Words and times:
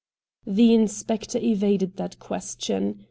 'The 0.47 0.73
inspector 0.73 1.37
evaded 1.37 1.97
that 1.97 2.17
question. 2.17 2.97